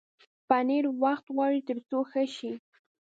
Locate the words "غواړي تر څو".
1.35-1.99